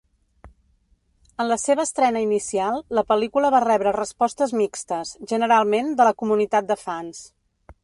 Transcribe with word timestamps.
En 1.43 1.47
la 1.49 1.57
seva 1.63 1.83
estrena 1.87 2.23
inicial, 2.23 2.81
la 3.01 3.03
pel·lícula 3.13 3.53
va 3.57 3.61
rebre 3.67 3.95
respostes 3.99 4.57
mixtes, 4.63 5.15
generalment 5.35 5.95
de 6.01 6.09
la 6.11 6.17
comunitat 6.25 6.73
de 6.73 6.83
fans. 6.89 7.25